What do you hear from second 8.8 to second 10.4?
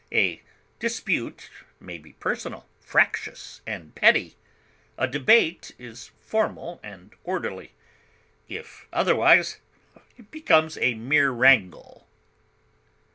otherwise, it